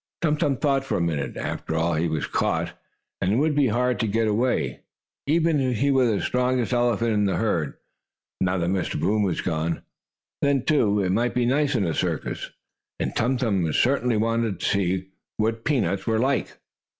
Tum 0.23 0.35
Tum 0.35 0.57
thought 0.57 0.83
for 0.83 0.97
a 0.97 0.99
minute. 0.99 1.37
After 1.37 1.75
all 1.75 1.93
he 1.93 2.07
was 2.09 2.25
caught, 2.25 2.73
and 3.21 3.33
it 3.33 3.35
would 3.35 3.53
be 3.53 3.67
hard 3.67 3.99
to 3.99 4.07
get 4.07 4.27
away, 4.27 4.79
even 5.27 5.59
if 5.59 5.77
he 5.77 5.91
were 5.91 6.07
the 6.07 6.19
strongest 6.23 6.73
elephant 6.73 7.11
in 7.11 7.25
the 7.25 7.35
herd, 7.35 7.75
now 8.39 8.57
that 8.57 8.71
Mr. 8.71 8.99
Boom 8.99 9.21
was 9.21 9.41
gone. 9.41 9.83
Then, 10.41 10.65
too, 10.65 11.03
it 11.03 11.11
might 11.11 11.35
be 11.35 11.45
nice 11.45 11.75
in 11.75 11.85
a 11.85 11.93
circus, 11.93 12.49
and 12.99 13.15
Tum 13.15 13.37
Tum 13.37 13.71
certainly 13.73 14.17
wanted 14.17 14.59
to 14.59 14.65
see 14.65 15.09
what 15.37 15.65
peanuts 15.65 16.07
were 16.07 16.17
like. 16.17 16.57